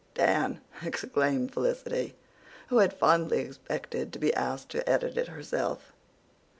[0.15, 2.15] "Dan!" exclaimed Felicity,
[2.69, 5.93] who had fondly expected to be asked to edit it herself.